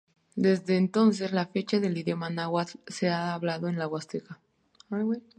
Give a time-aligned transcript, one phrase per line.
[0.35, 4.41] Desde entonces hasta la fecha el idioma náhuatl ha sido hablado en la Huasteca.